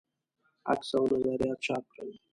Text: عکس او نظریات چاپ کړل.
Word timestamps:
عکس 0.71 0.89
او 0.97 1.05
نظریات 1.13 1.59
چاپ 1.65 1.83
کړل. 1.91 2.11